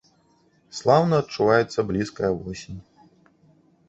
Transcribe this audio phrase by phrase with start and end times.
[0.77, 2.81] Слаўна адчуваецца блізкая восень.